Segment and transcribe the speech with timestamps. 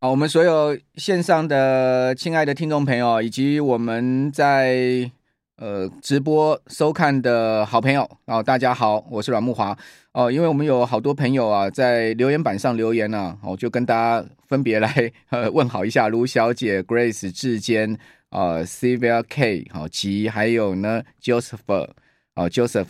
[0.00, 5.10] 好，我们所有线上的亲爱的听众朋友，以及我们在
[5.56, 9.76] 呃直播收看的好朋友，哦，大家好，我是阮慕驊
[10.12, 10.30] 哦。
[10.30, 17.98] 因为我们有好多朋友啊，在留言板上留言呢，我就跟大家分别来呃问好一下，卢小姐、Grace、志坚
[18.30, 21.88] 啊、Sylvia K 好，及还有呢 Joseph
[22.34, 22.86] 啊 Joseph。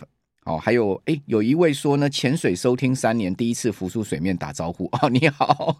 [0.49, 4.85] 哦，还有哎，有一位说呢，潜水收听三年，第一次浮出水面打招呼。
[4.93, 5.77] 哦，你好，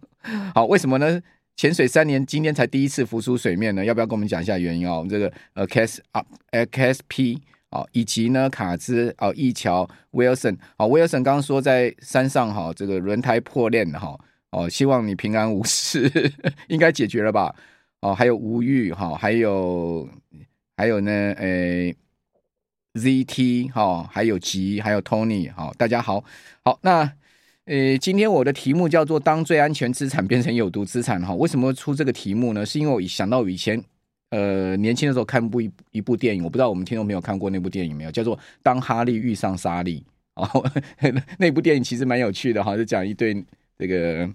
[0.54, 1.19] 好，为什么呢？
[1.55, 3.83] 潜水三年，今天才第一次浮出水面呢？
[3.83, 4.95] 要不要跟我们讲一下原因啊？
[4.95, 7.39] 我们这个呃，Cas 啊，KSP
[7.71, 14.15] 啊，以及呢，卡兹啊，一桥 Wilson 啊，Wilson 刚刚说在山上哈，这个轮胎破裂哈，
[14.51, 16.31] 哦，希望你平安无事，
[16.70, 17.56] 应该解决了吧？
[18.01, 20.07] 哦，还有吴玉哈，还有
[20.78, 21.95] 还有呢，诶。
[22.96, 26.24] ZT 哈，还有吉，还有 Tony 好，大家好，
[26.64, 27.12] 好，那
[27.65, 32.66] 呃，今天我的题目叫做“当最安全资产变成有毒资产”哈，为什么出这个题目呢？
[32.66, 33.80] 是因为我想到以前
[34.31, 40.03] 呃年轻的时候看部一一部电影，我不知道我们听众朋友看过那部电影没有，叫做《当哈利遇上莎莉》
[40.42, 40.72] 哦，
[41.38, 43.36] 那部电影其实蛮有趣的哈，就讲一对
[43.78, 44.28] 这个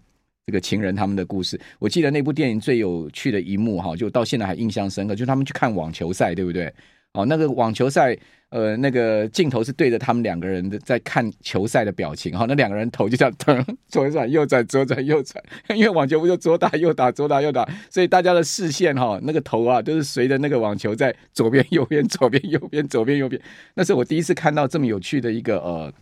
[0.47, 1.61] 这个情人他们的故事。
[1.81, 6.73] 我记得那部电影最有趣的一幕哈，就到现在还印象深刻，就是他们去看网球赛，对不对？
[7.15, 8.17] 哦，那个网球赛，
[8.55, 15.45] 呃，那个镜头是对着他们两个人的在看球赛的表情，哈，那两个人头就这样转左转右转左转右转，
[15.77, 23.43] 因为网球不就左打右打左打右打，所以大家的视线哈，那个头啊都是随着那个网球在左边右边左边右边左边右边，
[23.75, 25.93] 那是我第一次看到这么有趣的一个呃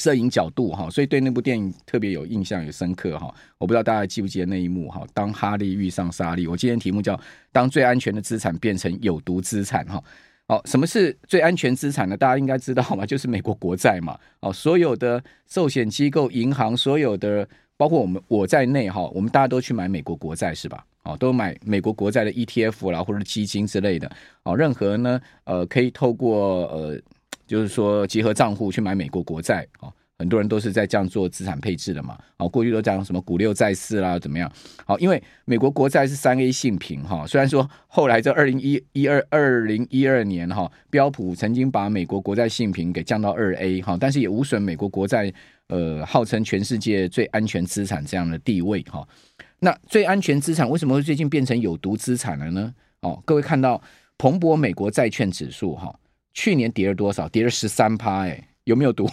[0.00, 7.18] 摄影角度哈，所以对那部电影特别有印象有深刻哈，我不知道大家记不记得那一幕哈，当哈利遇上莎莉，我今天题目叫
[7.50, 10.00] 当最安全的资产变成有毒资产哈。
[10.52, 12.14] 好，什么是最安全资产呢？
[12.14, 14.18] 大家应该知道嘛，就是美国国债嘛。
[14.40, 20.84] 哦，所有的寿险机构、银行，所有的包括我们我在内哈，我们大家都去买美国国债是吧？
[21.04, 24.12] 哦，都买美国国债的 ETF 啦，或者基金之类的。
[24.42, 27.00] 哦，任何呢，呃，可以透过呃，
[27.46, 29.90] 就是说集合账户去买美国国债哦。
[30.22, 34.48] 很多人都是在这样做资产配置的嘛，好，过去都讲什么股六债四啦，怎么样？
[34.86, 45.32] 好，因为美国国债是三 A 信评哈，虽然说后来这二零一一二二零一二年哈，标普曾经把美国国债信评给降到二 A 哈，但是也无损美国国债
[45.66, 49.04] 呃号称全世界最安全资产这样的地位哈。
[49.58, 52.72] 那最安全资产为什么会最近变成有毒资产了呢？
[53.00, 53.82] 哦，各位看到
[54.18, 55.92] 彭博美国债券指数哈，
[56.32, 57.28] 去年跌了多少？
[57.28, 59.10] 跌了十三趴，哎，有没有毒？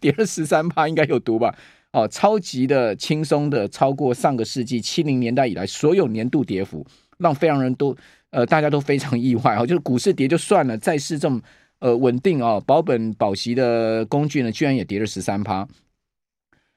[0.00, 1.54] 跌了十三趴，应该有毒吧？
[1.92, 7.96] 哦，超级的轻松的，超过上个世纪七零年代以来所有年度跌幅，让非常人都
[8.30, 9.66] 呃，大家都非常意外哦。
[9.66, 11.40] 就是股市跌就算了，债市这么
[11.78, 15.66] 呃稳定哦，保本保息的工具呢，居然也跌了十三趴。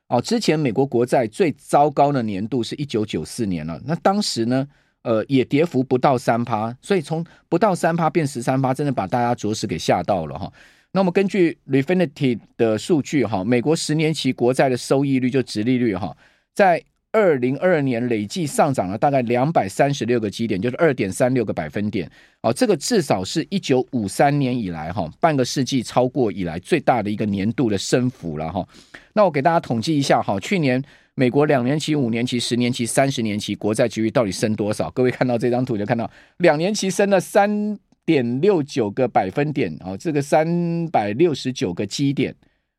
[0.08, 4.68] 哦，之前美国国债最糟糕的年度是一九九四年了，那当时呢，
[5.04, 10.52] 呃，也跌幅不到三趴，所以从不到三趴变十三趴，真的把大家着实给吓到了哈。
[10.94, 16.16] 那我们根据 Refinitiv 的数据哈，美国十年期国债的收益率就殖利率哈，
[16.54, 22.10] 在二零二二年累计上涨了大概两百三十六个基点，就是二点三六个百分点。
[22.42, 28.68] 哦，这个至少是一九五三年以来哈，半个世纪超过以来最大的一个年度的升幅了哈。
[29.14, 30.84] 那我给大家统计一下哈，去年
[31.16, 34.92] 美国两年期、五年期、十年期、三十年期国债殖利率到底升多少？
[34.92, 37.80] 各位看到这张图就看到，两年期升了三。
[38.06, 42.36] 点六九个百分点哦，这个三百六十九个基点，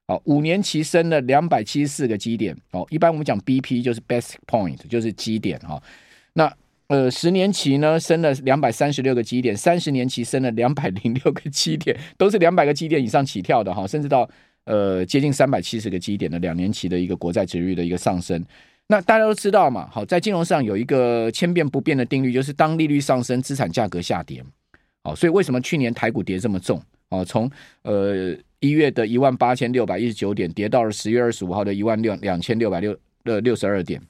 [0.09, 5.83] 哦，五年期升了两百七十四个基点，哦，一般我们讲 BP 就是 basic point，就是基点哈。
[6.33, 6.53] 那
[6.89, 14.29] 呃，十年期呢升了两百三十六个基点，三十年期升了两百零六个基点，都是两百个基点以上起跳的哈，甚至到
[14.65, 18.45] 呃接近三百七十个基点的两年期的一个国债殖利率的一个上升。
[18.89, 24.45] 那大家都知道嘛，好，在金融上有一个千变不变的定律，就是当利率上升，资产价格下跌。
[25.05, 26.81] 哦，所以为什么去年台股跌这么重？
[27.09, 27.51] 哦，从
[27.83, 34.01] 呃一月的一万八千六百一十九点，跌到了十月二十五号的一万六两千六百六呃六十二点，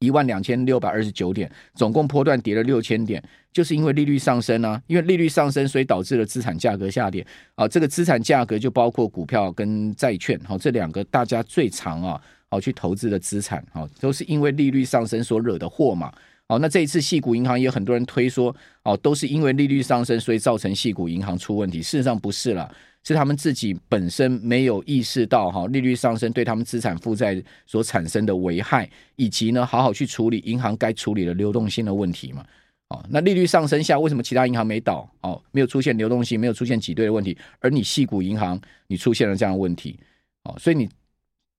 [0.00, 3.22] 一万两千六百二十九点，总共波段跌了六千点，
[3.52, 7.24] 就是因为利率上升啊，因为利率上升，所以导致了资产价格下跌。
[7.54, 16.12] 啊，这个资产价格就包括股票跟债券，好，这两个大家最常啊，好去投资的资产，好，都是因为利率上升所惹的祸嘛。
[16.48, 21.82] 哦，那这一次矽谷银行也有很多人推说，哦，都是因为利率上升，所以造成矽谷银行出问题。
[21.82, 22.74] 事实上不是啦，
[23.04, 32.42] 是他们自己本身没有意识到哈，利率上升对他们资产负债所产生的危害，以及呢，好好去处理银行该处理的流动性的问题嘛。
[32.88, 35.06] 哦，那利率上升下，为什么其他银行没倒？
[35.20, 40.00] 哦，没有出现流动性，没有出现挤兑的问题，而你矽谷银行你出现了这样的问题，
[40.44, 40.88] 哦，所以你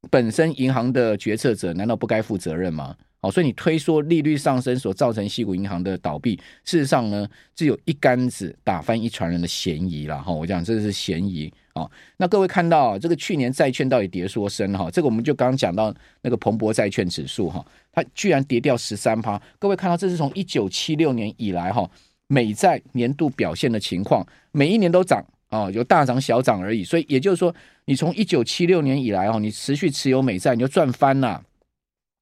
[0.10, 2.96] 本身银行的决策者难道不该负责任吗？
[3.22, 10.32] 好，所以你推说利率上升所造成西谷银行的倒闭，事实上呢，只有一竿子打翻一船人的嫌疑了哈。
[10.32, 11.86] 我讲这是嫌疑啊。
[12.16, 14.90] 那各位看到这个去年债券到底跌缩深哈？
[14.90, 19.42] 这个我们就刚刚讲到那个彭博债券指数哈，它居然跌掉十三趴。
[19.60, 21.90] 各位看到这是从一九七六年以来哈，
[22.28, 26.84] 美债年度表现的情况，每一年都涨哦，有大涨小涨而已。
[26.84, 27.54] 所以也就是说，
[27.86, 31.44] 你从一九七六年以来哦，你持续持有美债，你就赚翻了。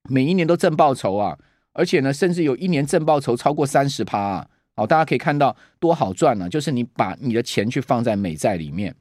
[0.10, 1.38] 每一年都正报酬啊，
[1.74, 4.48] 而且呢，甚至有一年正报酬超过三十趴啊！
[4.76, 8.96] 好，大家可以看到多好赚呢、啊，就是你把你的钱去放在美债里面，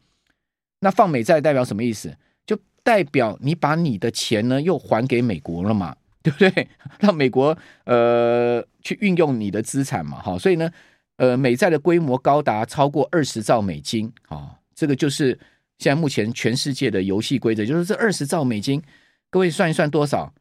[0.80, 2.16] 那放美债代表什么意思？
[2.44, 6.68] 就代表你把你的钱呢又还给美国了嘛，对不对？
[6.98, 10.68] 让美国呃去运用你的资产嘛，好，所以呢，
[11.16, 15.38] 呃，美债的规模高达超过二十兆美金啊，这个就是
[15.78, 18.82] 现在目前全世界的游戏规则，就是这二十兆美金，
[19.30, 20.32] 各位算一算多少？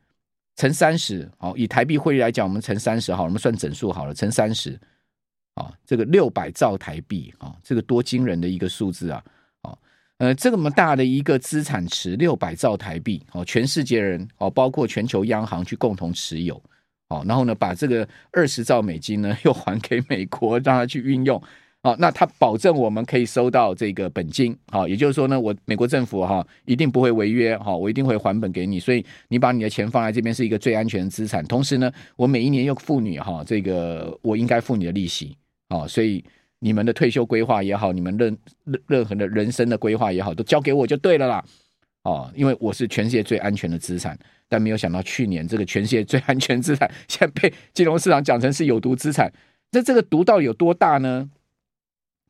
[0.57, 4.79] 乘三十，好，以台币汇率来讲，我们乘三十，好，我们算整数好了，乘三十，
[5.55, 9.23] 啊，这个六百兆台币，啊，这个多惊人的一个数字啊，
[9.63, 9.77] 啊，
[10.19, 16.61] 呃，这么大的一个资产池，六百兆台币，哦，全世界人，哦，包括全球央行去共同持有，
[17.09, 21.41] 哦，然后呢，把这个二十兆美金呢， 又还给美国，让他去运用。
[21.83, 35.37] 好，那他保证我们可以收到这个本金，好，也就是说呢，我美国政府哈一定不会违约，哈，我一定会还本给你，所以你把你的钱放在这边是一个最安全的资产，同时呢，我每一年又付你哈这个我应该付你的利息，
[35.69, 36.25] 哦，所以
[36.57, 41.45] 你们的退休规划也好，你们任任任何的人生的规划也好，都交给我就对了啦，
[42.01, 49.31] 哦，因为我是全世界最安全的资产，但没有想到去年这个全世界最安全资产，现在被金融市场讲成是有毒资产，
[49.71, 51.29] 那这个毒到底有多大呢？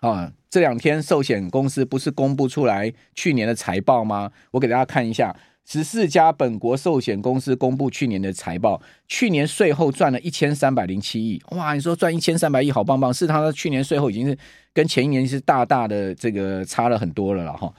[0.02, 4.32] 啊，这两天寿险公司不是公布出来去年的财报吗？
[4.52, 5.36] 我给大家看一下，
[5.66, 11.42] 十四家本国寿险公司公布去年的财报，去年税后赚了一千三百零七亿。
[11.52, 13.12] 哇，你说赚一千三百亿，好棒棒！
[13.12, 14.38] 是他的去年税后已经是
[14.74, 17.74] 跟前一年是大大的这个差了很多了了哈。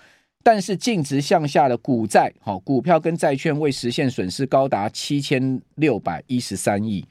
[0.46, 7.04] 但是净值向下的股债，好，股票跟债券未实现损失高达七千六百一十三亿，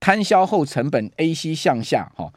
[0.00, 2.32] 摊销后成本 AC 向下，哈。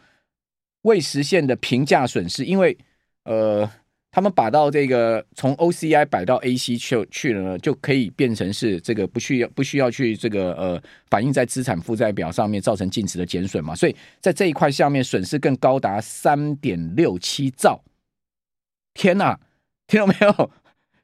[0.83, 2.77] 未实现的平价损失，因为
[3.23, 3.67] 呃，
[4.11, 13.73] 他们把到这个从 OCI 摆到 AC 去去了呢，就可以变成是这个不需要不需要去这个呃反映在资产负债表上面，造成净值的减损嘛。
[13.73, 17.83] 所以在这一块下面损失更高达三点六七兆。
[18.93, 19.39] 天哪，
[19.87, 20.51] 听到没有？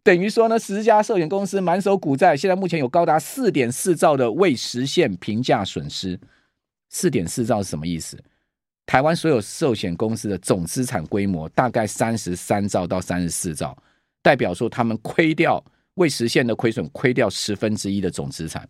[0.04, 6.20] 等于说呢，十家寿险公司满手股债，现在目前有高达四点四兆的未实现评价损失。
[6.90, 8.18] 四点四兆是什么意思？
[8.86, 13.78] 台湾所有寿险公司的总资产规模大概三十三兆到三十四兆，
[14.22, 15.64] 代表说他们亏掉
[15.94, 18.68] 未实现的亏损，亏掉十分之一的总资产，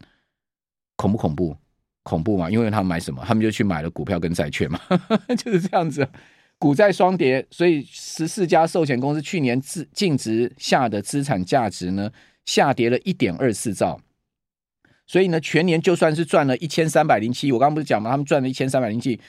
[0.97, 1.55] 恐不恐怖？
[2.03, 2.51] 恐怖嘛？
[2.51, 3.23] 因为他们买什么？
[3.25, 4.79] 他们就去买了股票跟债券嘛，
[5.37, 6.07] 就是这样子，
[6.61, 12.11] 股债双跌，所以十四家寿险公司去年自净值下的资产价值呢，
[12.45, 13.99] 下跌了一点二四兆，
[15.07, 18.11] 所以呢，全年就算是赚了一千三百零七，我刚刚不是讲吗？
[18.11, 19.19] 他们赚了一千三百零七。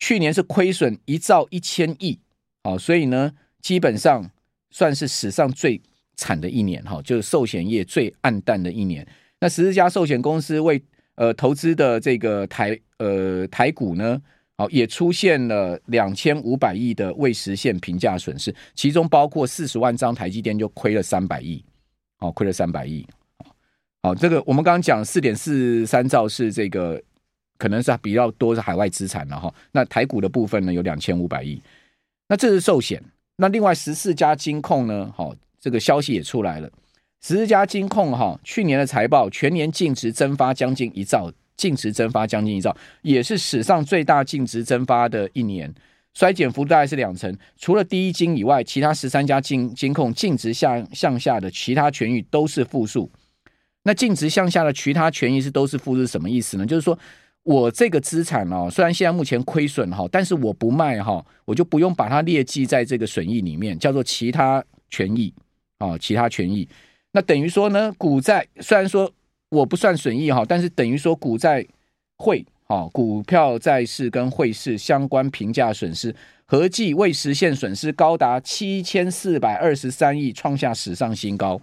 [0.00, 2.18] 去年是亏损一兆一千亿，
[2.64, 4.28] 哦，所以呢，基本上
[4.72, 5.80] 算是史上最
[6.16, 9.06] 惨的一年，哈，就是寿险业最黯淡的一年。
[9.38, 10.82] 那十四家寿险公司为
[11.14, 14.20] 呃投资的这个台呃台股呢，
[14.62, 21.64] 好，也出现了两千五百亿的未实现评价损失，其中包括四十万张台积电就亏了三百亿，
[22.20, 23.04] 哦，亏了三百亿，
[24.02, 27.02] 好，这个我们刚刚讲四点四三兆是这个。
[27.58, 31.62] 可能是比较多是海外资产了哈，那台股的部分呢有两千五百亿，
[32.26, 33.00] 那这是寿险。
[33.36, 36.68] 那另外十四家金控呢，好，这个消息也出来了，
[37.20, 41.30] 十四家金控哈，去年的财报全年净值蒸发将近一兆，
[41.62, 45.72] 净值蒸发将近一兆，也是史上最大净值蒸发的一年，
[46.14, 47.36] 衰减幅度大概是两成。
[47.56, 53.08] 除了第一金以外，其他十三家金金控净值向向下的其他权益都是负数。
[53.84, 56.66] 那净值向下的其他权益是都是负是什么意思呢？
[56.66, 56.98] 就是说。
[57.44, 65.34] 我这个资产哦，虽然现在目前亏损哈，但是我不卖哈，我就不用把它列记在这个损益里面，叫做其他权益
[65.78, 66.68] 啊，其他权益。
[67.10, 69.12] 那等于说呢，股债虽然说
[69.52, 71.66] 我不算损益哈，但是等于说股债
[72.16, 76.14] 汇啊，股票债市跟汇市相关评价损失
[76.46, 81.60] 合计未实现损失高达七千四百二十三亿，创下史上新高。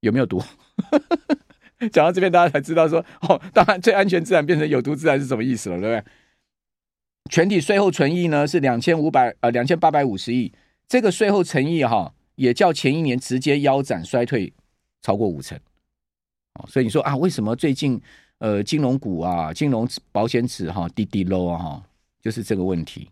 [0.00, 0.42] 有没有读？
[1.90, 6.04] 讲到这边，大家才知道说哦，当然最安全自然变成有毒自然是什么意思了，对不对？
[7.30, 10.52] 全体税后存益呢是两千五百呃两千八百五十亿，
[10.86, 14.52] 这个税后存益哈也较前一年直接腰斩衰退
[15.00, 15.58] 超过五成
[16.54, 18.00] 哦，所以你说啊，为什么最近
[18.38, 21.82] 呃金融股啊、金融保险指哈滴滴 low 啊哈，
[22.22, 23.08] 就是这个问题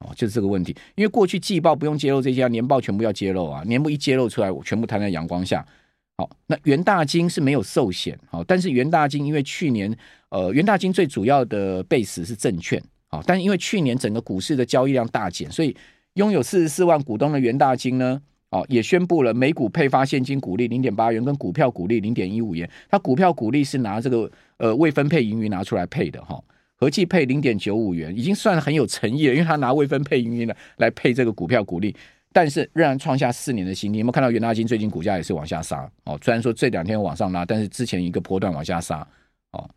[0.00, 0.74] 哦，就是这个问题。
[0.94, 5.66] 因为过去季报不用揭露这些，年报全部要揭露啊，年报一揭露出来，我全部摊在阳光下。
[6.16, 9.96] 好，那元大金是没有寿险，好，但是元大金因为去年
[10.30, 15.76] 呃元大金最主要的 base 是证券，好，但是因为去年整个股市的交易量大减，所以
[16.14, 26.42] 拥有四十四万股东的元大金呢，哦也宣布了每股配发现金股利零点八元，跟股票股利零点一五元，它股票股利是拿这个呃未分配盈余拿出来配的哈，
[26.76, 31.94] 合计配零点九五元，已经算很有诚意了，因为他拿未分配盈余呢来配这个股票股利。
[32.30, 34.00] 但是仍然创下四年的新低。
[34.00, 35.90] 有没有看到元大金最近股价也是往下杀？
[36.04, 39.04] 哦，虽然说这两天往上拉，但是之前一个波段往下杀。
[39.52, 39.68] 哦，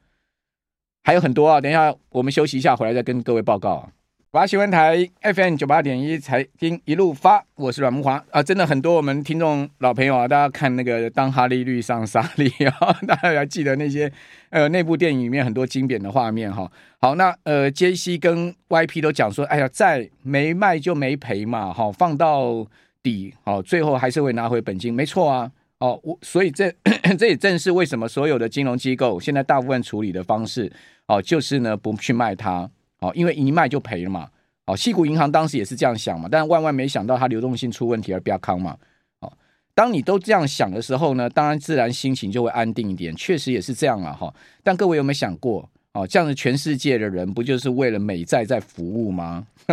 [1.01, 1.61] 还有很多啊。
[1.61, 3.89] 等一下我们休息一下，回来再跟各位报告啊。
[4.33, 14.09] 八新闻台 FM 九八点一财经一路发，我是阮木华啊，真的很多我们听众老朋友啊，大家看那个当哈利遇上莎莉啊，大家还记得那些
[14.49, 16.71] 呃那部电影里面很多经典的画面哈。
[17.01, 22.65] 好，那呃杰西跟 YP 都讲说，哎呀，再没卖就没赔嘛，好放到
[23.03, 25.51] 底，好最后还是会拿回本金，没错啊。
[25.79, 26.73] 哦，我所以这
[27.19, 30.71] 这也正是为什么所有的金融机构现在大部分处理的方式，
[31.07, 32.69] 哦，就是呢不去卖它。
[33.01, 34.29] 哦，因为一卖就赔了嘛。
[34.67, 38.77] 哦，西谷银行当时也是这样想嘛，但万万没想到它流动性出问题而不要康嘛。
[39.19, 39.33] 哦，
[39.73, 43.13] 当你都这样想的时候呢，当然自然心情就会安定一点。
[43.15, 44.33] 确实也是这样了，哈。
[44.63, 49.47] 但各位有没有想过，哦，这样子全世界的人不就是为了美债在服务吗？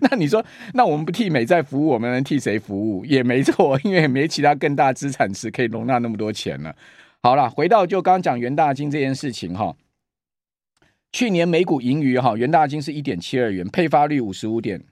[0.00, 0.44] 那你说，
[0.74, 3.04] 那我们不替美债服务，我们能替谁服务？
[3.04, 6.74] 也没错，因为没其他更大资产池可以容纳那么多钱了。
[7.22, 9.74] 好了，回到就刚刚讲元大金这件事情哈。
[11.10, 14.84] 去年每股盈余哈，元大金是一点七二元，配发率五十五点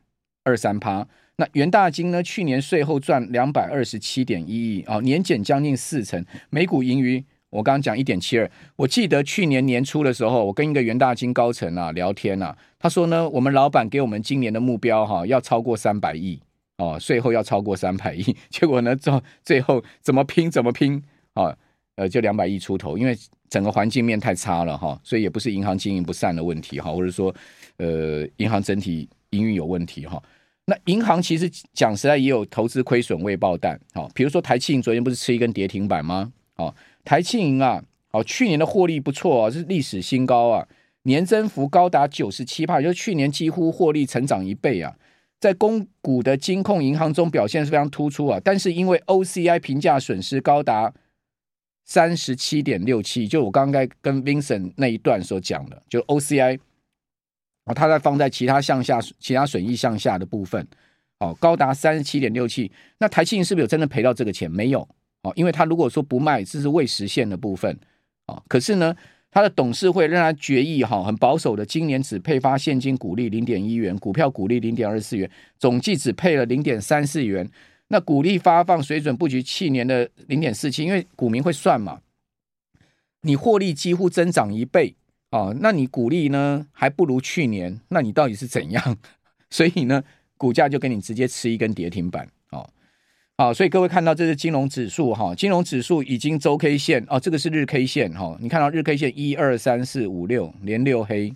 [0.44, 1.06] 二三趴。
[1.36, 6.24] 那元大金呢，去年税后赚两百二十七点一亿啊，年减将近四成。
[6.48, 16.40] 每股盈余我刚刚讲一点七二，我记得去年年初的时候，我跟一个元大金高层啊聊天啊，他说呢，我们老板给我们今年的目标哈，要超过三百亿
[16.78, 18.34] 哦，税后要超过三百亿。
[18.48, 21.02] 结果呢，最最后怎么拼怎么拼
[21.34, 21.54] 啊？
[21.96, 23.14] 呃，就两百亿出头，因为。
[23.48, 27.34] 整个环境面太差了哈，所以也不是银行经营不善的问题哈，或者说，
[27.76, 30.22] 呃，银行整体营运有问题哈。
[30.66, 36.32] 那银行其实讲实在也有投资亏损未爆弹，好，比如说台企银昨天不是吃一根跌停板吗？
[36.56, 36.74] 哦，
[37.04, 40.66] 台企银啊，哦，去年的获利不错啊，是历史新高啊，
[41.02, 44.96] 年增幅高达九十七帕，就是去年几乎获利成长一倍啊，
[45.38, 50.92] 在公股的金控银行中表现是非常突出啊，但是因为 OCI 评价损失高达。
[51.86, 56.58] 三十七点六七，就我刚刚跟 Vincent 那一段所讲的，就 OCI，
[57.64, 60.66] 哦，它在放在其他项下、其他损益项下的部分，
[61.20, 62.70] 哦，高达三十七点六七。
[62.98, 64.50] 那台庆是不是有真的赔到这个钱？
[64.50, 64.80] 没有，
[65.22, 67.78] 哦，因为他如果说不卖，这是未实现的部分，
[68.26, 68.92] 哦，可是呢，
[69.30, 77.48] 他的董事会让他决议，哈，很保守的，今年只配发现金股利零点一元，股票股利零点二四元，总计只配了零点三四元。
[77.88, 82.00] 那股利发放水准不及去年的零点四七，因为股民会算嘛，
[83.22, 84.94] 你获利几乎增长一倍
[85.30, 88.96] 哦，那你股利呢还不如去年，那你到底是怎样？
[89.50, 90.02] 所以呢，
[90.36, 92.68] 股价就给你直接吃一根跌停板哦，
[93.36, 101.32] 好，所以各位看到这是金融指数哈，金融指数已经周 K 线哦，这个是日 K 线哈，你看到日 K 线一二三四五六连六黑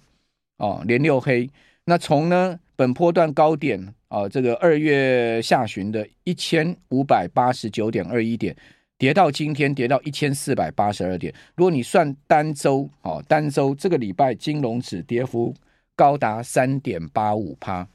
[0.56, 1.48] 哦，连六黑，
[1.84, 3.94] 那从呢本波段高点。
[4.08, 8.56] 啊、这个二月下旬的一千五百八十九点二一点，
[8.98, 11.32] 跌到今天跌到一千四百八十二点。
[11.54, 15.54] 如果你算单周，哦，单周这个礼拜金融指跌幅
[15.94, 17.86] 高达三点八五趴，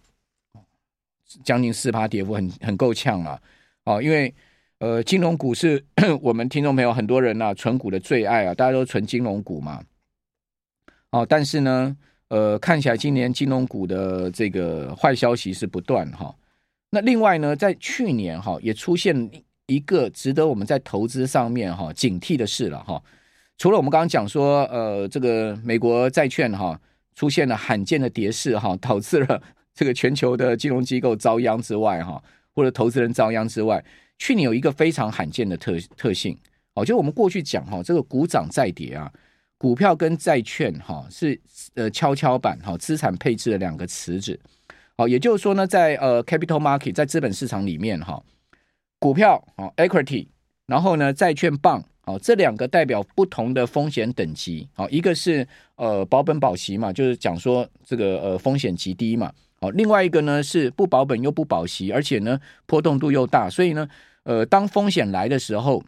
[1.44, 3.42] 将近四趴跌幅很，很很够呛了。
[3.84, 4.34] 哦，因为
[4.80, 5.84] 呃，金融股是
[6.22, 9.84] 我们听众朋友很多人啊存股的最爱啊，大家都存金融股嘛。
[11.12, 11.98] 哦，但是呢。
[12.30, 16.36] 呃，看起来今年金融股的这个坏消息是不断哈。
[16.90, 19.30] 那另外呢，在去年哈也出现
[19.68, 23.02] 一个值得我们在投资上面哈警惕的事了哈。
[23.58, 26.80] 除了我们刚刚讲说，呃，这个美国债券哈
[27.16, 29.42] 出现了罕见的跌势哈，导致了
[29.74, 32.22] 这个全球的金融机构遭殃之外哈，
[32.56, 33.84] 或者投资人遭殃之外，
[34.18, 36.36] 去年有一个非常罕见的特特性
[36.74, 39.12] 哦，就我们过去讲哈，这个股涨债跌啊。
[39.58, 41.40] 股票跟债券哈是
[41.76, 44.40] 呃跷跷板哈资产配置的两个池子，
[44.98, 48.22] 好，也就是说呢，在呃 capital market 在资本市场里面哈，
[49.00, 50.28] 股票啊 equity，
[50.68, 59.32] 然后呢债券 bond 啊这两个代表不同的风险等级，好，一个是呃保本保息嘛，就是讲说这个呃风险极低嘛，
[59.62, 63.88] 好，另外一个呢是不保本又不保息，而且呢波动度又大，所以呢
[64.24, 65.84] 呃当风险来的时候。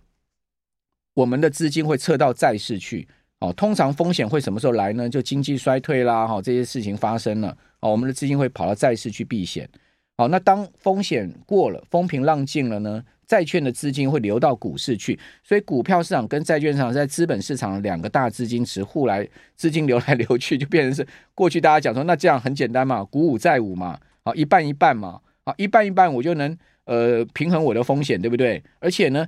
[1.17, 3.07] 我们的资金会撤到债市去。
[3.39, 5.07] 哦，通常风险会什么时候来呢？
[5.07, 9.69] 就经济衰退啦，哈，这些事情发生了，哦，我们的资金会跑到债市去避险。
[10.17, 13.03] 好，那当风险过了，风平浪静了呢？
[13.27, 28.63] 债券的资金会流到股市去，所以股票市场跟债券市场在资本市场两个大资金池互来，资金流来流去，就变成是过去大家讲说，那这样很简单嘛，股五债五嘛，好，一半一半嘛，好，一半一半我就能呃平衡我的风险，对不对？
[28.79, 29.27] 而且呢，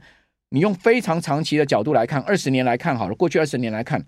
[0.49, 3.99] 你用非常长期的角度来看，二十年来看好了，过去二十年来看。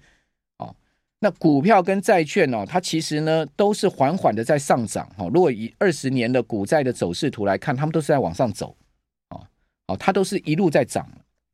[0.57, 0.75] 哦
[1.23, 5.29] 那股票跟债券哦，它其实呢都是缓缓的在上涨哈。
[5.31, 8.75] 如果以二十年的股债的走势图来看，它们都是在往上走，
[9.29, 9.45] 哦
[9.85, 11.07] 哦，它都是一路在涨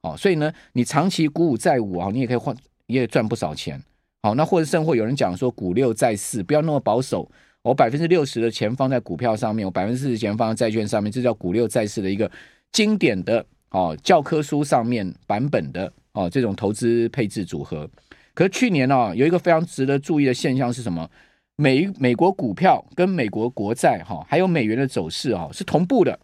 [0.04, 0.16] 哦。
[0.16, 3.78] 所以呢，你长期股五债五啊，你也可以换，也赚不少钱。
[4.24, 7.30] 好，那或者甚或有人讲说股六债四，不要那么保守。
[7.62, 12.32] 我百分之六十的钱放在股票上面，我百分之四十钱放在债券上面，这叫股六债四的一个
[12.72, 17.90] 经典的哦教科书上面版本的哦这种投资配置组合。
[18.34, 21.10] 可是去年呢、有一个非常值得注意的现象是什么？
[21.56, 26.20] 美美国股票跟美国国债哈，还有美元的走势啊，是同步的。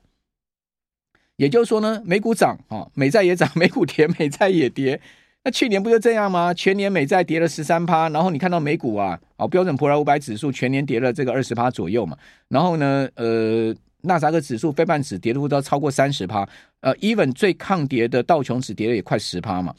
[1.38, 5.02] 也就是说呢，美股涨啊，美债也涨； 美股跌，美债也跌。
[5.44, 6.54] 那去年不就这样吗？
[6.54, 12.16] 全年美债跌了十三趴，然后你看到美股啊，哦标准普尔五百指数全年跌了这个二十趴左右嘛。
[12.50, 16.48] 然后呢，呃，纳斯达克指数、非半指跌幅都超过三十趴。
[16.84, 19.74] 呃，even 最抗跌的道琼指跌了也快十趴嘛。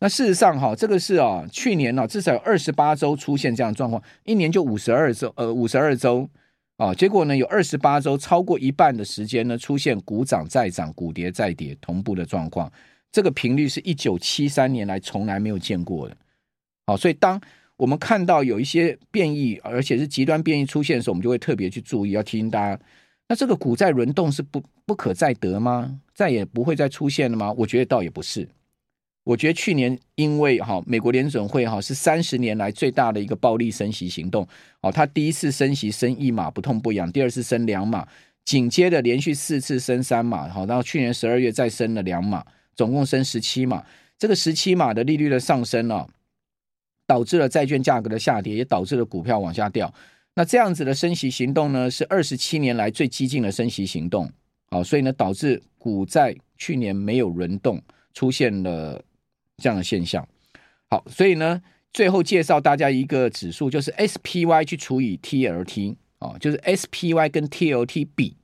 [0.00, 6.28] 那事实上哈，这个是啊，去年呢至少有二十八周出现这样状况，一年就五十二周，呃，五十二周
[6.76, 12.70] 啊，结果呢有二十八周，超过一半的时间呢出现股涨再涨、股跌再跌同步的状况，
[13.12, 16.16] 这个频率是一九七三年来从来没有见过的。
[16.86, 17.40] 好，所以当
[17.76, 22.80] 我们看到有一些变异，而且是极端变异出现的时候，我们就会特别去注意，要提醒大家，
[23.28, 26.00] 那这个股债轮动是不不可再得吗？
[26.14, 27.52] 再也不会再出现了吗？
[27.52, 28.48] 我觉得倒也不是。
[29.24, 34.48] 我觉得去年因为哈美国联准会哈是三十年来最大的一个暴力升息行动，
[34.80, 38.08] 哦，它第一次升息升一码不痛不痒，第二次升两码，
[38.46, 42.42] 紧接着连续四次升三码，好，然后去年十二月再升了两码，
[42.74, 43.84] 总共升十七码。
[44.16, 46.06] 这个十七码的利率的上升呢，
[47.06, 49.92] 导致了债券价格的下跌，也导致了股票往下掉。
[50.38, 54.30] 那这样子的升息行动呢，是二十七年来最激进的升息行动，
[54.70, 57.82] 好，所以呢导致股债去年没有轮动，
[58.14, 59.02] 出现了。
[59.60, 60.24] 这样的现象，
[60.88, 61.60] 好，所以呢，
[61.92, 68.36] 最后介绍大家一个指数，就是 SPY 去除以 TLT 啊，就是 SPY 跟 TLT 比，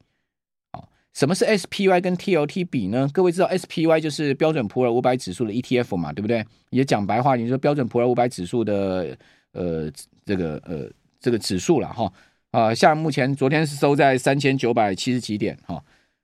[0.73, 3.09] 啊，什么是 SPY 跟 TLT 比呢？
[3.15, 6.45] 各位知道 SPY 就是标准普尔五百指数的 ETF 嘛，对不对？
[6.71, 9.17] 也讲白话，你说标准普尔五百指数的
[9.53, 9.89] 呃
[10.27, 10.91] 这个呃
[11.25, 12.13] 这个指数了哈
[12.51, 15.83] 啊，像目前昨天是收在三千九百七十几点哈，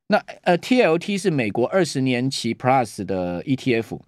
[0.09, 3.99] 那呃 TLT 是美国二十年期 Plus 的 ETF。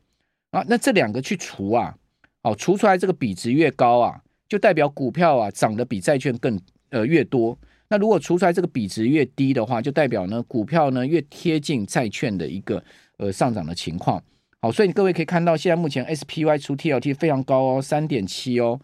[0.51, 1.97] 啊，那这两个去除啊，
[2.43, 7.59] 哦，除出来这个比值越高啊，就代表股票啊涨得比债券更呃越多。
[7.89, 12.85] 那如果除出来这个比值越低的话，就代表呢股票呢越贴近债券的一个
[13.17, 14.23] 呃上涨的情况。
[14.61, 18.79] 好，所以各位可以看到，现在目前 SPY 除 TLT 非常高哦，三点七哦，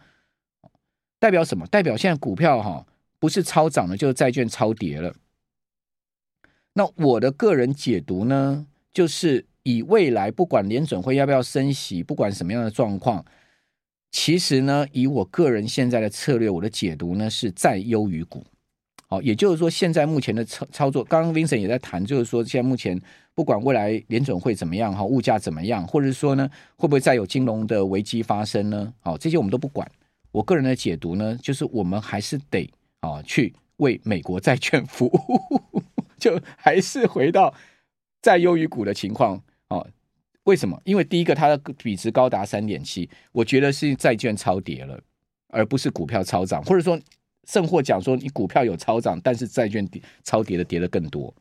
[1.19, 1.67] 代表什么？
[1.67, 2.87] 代表现在股票哈、
[3.19, 5.15] 不是超涨了，就是债券超跌了。
[6.75, 9.47] 那我的个人解读呢，就是。
[9.65, 13.23] 以未来不管联准会要不要升息，不管什么样的状况，
[14.11, 18.43] 其实呢，以我个人现在的策略，我的解读呢是债优于股。
[19.09, 22.99] 好，也就是说，现在目前的操操作，刚刚 Vincent 也在谈，就是说，现在目前
[23.35, 28.95] 不管未来联准会怎么样哈，物价怎么样，或者说呢，会不会再有金融的危机发生呢？
[29.01, 29.87] 好，这些我们都不管。
[30.39, 32.71] 我个人的解读呢，就是我们还是得
[33.01, 35.83] 啊去为美国债券服务，
[36.17, 37.53] 就还是回到
[38.23, 39.43] 债优于股的情况。
[39.67, 39.85] 啊，
[40.45, 40.81] 为什么？
[40.85, 44.97] 因为第一个，它的比值高达三点七，我觉得是债券超跌了，
[45.49, 46.97] 而不是股票超涨，或者说，
[47.49, 51.35] 甚或讲说你股票有超涨，但是债券跌超跌的跌的更多。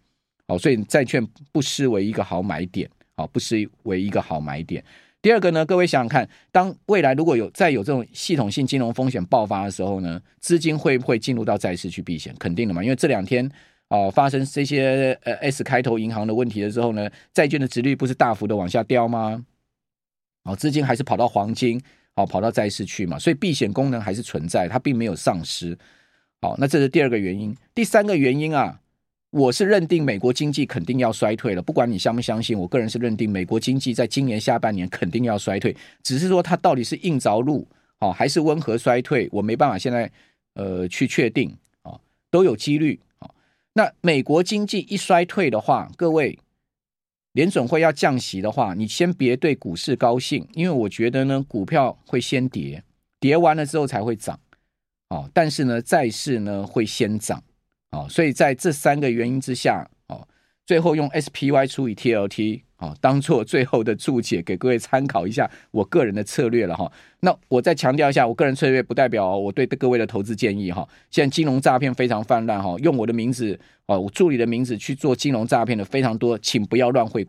[0.47, 4.83] 哦，所以债券不失为一个好买点，哦，不失为一个好买点。
[5.27, 12.33] 第二个呢，各位想想看，当未来如果有再有这种系统性金融风险爆发的时候呢，资金会不会进入到债市去避险？
[12.39, 13.51] 肯定的嘛，因为这两天。
[13.89, 19.43] 哦，发生这些呃 S 开头银行的问题的时候呢，债券的值率不是大幅的往下掉吗？
[20.45, 21.81] 哦，资金还是跑到黄金，
[22.15, 25.77] 哦，跑到债市去嘛，所以避险功能还是存在，它并没有丧失。
[26.41, 27.53] 好，那这是第二个原因。
[27.75, 28.79] 第三个原因啊，
[29.31, 37.67] 我是认定美国经济肯定要衰退了，不管你相不相信，我个人是认定美国经济在今年下半年肯定要衰退，只是说它到底是硬着陆，
[37.99, 40.09] 哦，还是温和衰退，我没办法现在
[40.53, 41.99] 呃去确定，哦，
[42.31, 42.99] 都有几率。
[43.73, 46.39] 那美国经济一衰退的话，各位
[47.33, 52.81] 联准会要降息的话，你先别对股市高兴，因为我觉得呢，股票会先跌，
[53.19, 54.39] 跌完了之后才会涨，
[55.09, 57.43] 哦，但是呢，债市呢会先涨，
[57.91, 60.27] 哦，所以在这三个原因之下，哦，
[60.65, 62.61] 最后用 SPY 除以 TLT。
[62.79, 66.91] 哦，当做最后的注解，给各位参考一下我个人的策略了哈。
[67.21, 70.87] 那我再强调一下，我个人策略不代表我对各位的投资建议哈。
[71.09, 77.25] 现在金融诈骗非常泛滥哈，用我的名字哦，我助理的名字去做金融诈骗的非常多，请不要乱汇。